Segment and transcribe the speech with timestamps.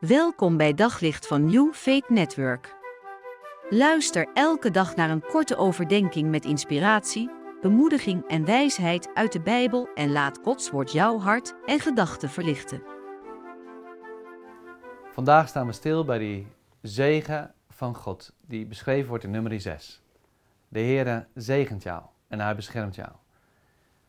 [0.00, 2.76] Welkom bij Daglicht van New Faith Network.
[3.70, 7.30] Luister elke dag naar een korte overdenking met inspiratie,
[7.60, 12.82] bemoediging en wijsheid uit de Bijbel en laat Gods woord jouw hart en gedachten verlichten.
[15.12, 16.46] Vandaag staan we stil bij die
[16.82, 20.02] zegen van God, die beschreven wordt in nummer 6.
[20.68, 23.10] De Heere zegent jou en hij beschermt jou.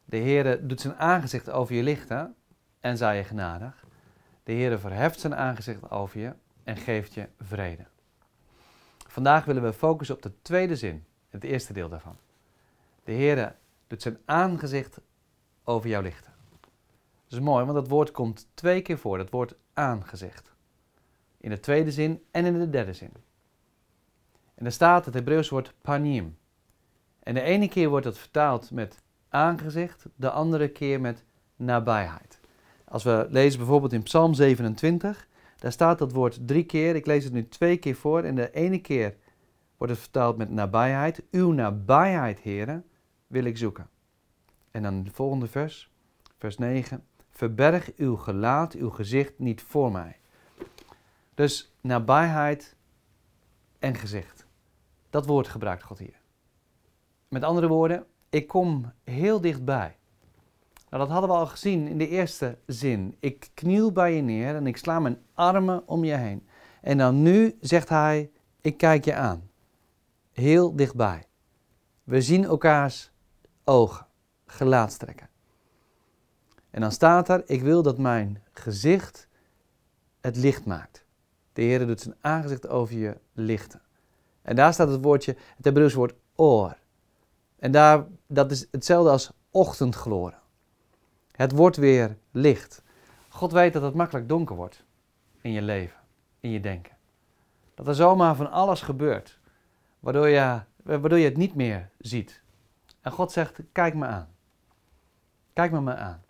[0.06, 2.36] De Heere doet zijn aangezicht over je lichten
[2.80, 3.90] en zij je genadig.
[4.52, 6.34] De Heere verheft zijn aangezicht over je
[6.64, 7.86] en geeft je vrede.
[9.08, 12.18] Vandaag willen we focussen op de tweede zin, het eerste deel daarvan.
[13.04, 13.56] De Heere
[13.88, 15.00] doet zijn aangezicht
[15.64, 16.34] over jou lichten.
[17.28, 20.52] Dat is mooi, want dat woord komt twee keer voor, dat woord aangezicht.
[21.38, 23.14] In de tweede zin en in de derde zin.
[24.56, 26.38] En er staat het Hebreeuws woord panim.
[27.20, 28.98] En de ene keer wordt het vertaald met
[29.30, 31.24] aangezicht, de andere keer met
[31.56, 32.41] nabijheid.
[32.92, 35.28] Als we lezen bijvoorbeeld in Psalm 27,
[35.58, 36.96] daar staat dat woord drie keer.
[36.96, 38.24] Ik lees het nu twee keer voor.
[38.24, 39.16] En de ene keer
[39.78, 41.24] wordt het vertaald met nabijheid.
[41.32, 42.86] Uw nabijheid, heren,
[43.28, 43.90] wil ik zoeken.
[44.72, 45.92] En dan de volgende vers,
[46.38, 47.04] vers 9.
[47.30, 50.18] Verberg uw gelaat, uw gezicht niet voor mij.
[51.34, 52.76] Dus nabijheid
[53.80, 54.46] en gezicht.
[55.10, 56.20] Dat woord gebruikt God hier.
[57.28, 59.96] Met andere woorden, ik kom heel dichtbij.
[60.92, 63.16] Nou, dat hadden we al gezien in de eerste zin.
[63.20, 66.48] Ik kniel bij je neer en ik sla mijn armen om je heen.
[66.82, 69.50] En dan nu zegt hij, ik kijk je aan.
[70.32, 71.24] Heel dichtbij.
[72.04, 73.12] We zien elkaars
[73.64, 74.08] ogen,
[74.46, 75.30] gelaatstrekken.
[76.70, 79.28] En dan staat er, ik wil dat mijn gezicht
[80.22, 81.06] het licht maakt.
[81.54, 83.82] De Heer doet zijn aangezicht over je lichten.
[84.42, 86.78] En daar staat het woordje, het Hebreeuws woord oor.
[87.60, 90.41] En daar, dat is hetzelfde als ochtendgloren.
[91.42, 92.84] Het wordt weer licht.
[93.30, 94.84] God weet dat het makkelijk donker wordt
[95.42, 96.00] in je leven,
[96.40, 96.96] in je denken.
[97.74, 99.40] Dat er zomaar van alles gebeurt,
[100.00, 102.42] waardoor je, waardoor je het niet meer ziet.
[103.02, 104.28] En God zegt, kijk me aan.
[105.54, 106.24] Kijk me maar aan.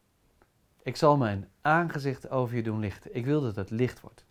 [0.83, 3.15] Ik zal mijn aangezicht over je doen lichten.
[3.15, 4.25] Ik wil dat het licht wordt.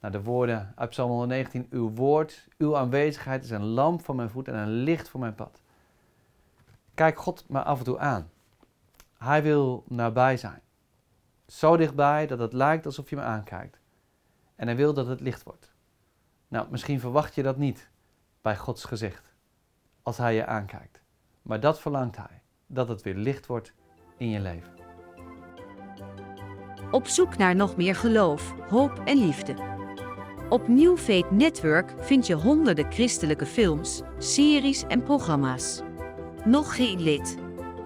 [0.00, 1.66] Nou, de woorden uit Psalm 119.
[1.70, 5.34] Uw woord, uw aanwezigheid is een lamp voor mijn voet en een licht voor mijn
[5.34, 5.62] pad.
[6.94, 8.30] Kijk God maar af en toe aan.
[9.24, 10.62] Hij wil nabij zijn.
[11.46, 13.80] Zo dichtbij dat het lijkt alsof je me aankijkt.
[14.56, 15.74] En hij wil dat het licht wordt.
[16.48, 17.90] Nou, misschien verwacht je dat niet
[18.42, 19.34] bij Gods gezicht.
[20.02, 21.02] Als hij je aankijkt.
[21.42, 22.42] Maar dat verlangt hij.
[22.66, 23.72] Dat het weer licht wordt
[24.16, 24.72] in je leven.
[26.90, 29.54] Op zoek naar nog meer geloof, hoop en liefde.
[30.48, 30.98] Op New
[31.30, 35.82] Network vind je honderden christelijke films, series en programma's.
[36.44, 37.48] Nog geen lid?